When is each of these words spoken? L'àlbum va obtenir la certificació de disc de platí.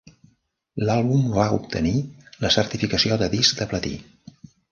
L'àlbum 0.87 1.27
va 1.35 1.45
obtenir 1.57 1.93
la 2.45 2.51
certificació 2.57 3.21
de 3.25 3.31
disc 3.37 3.61
de 3.63 3.71
platí. 3.75 3.95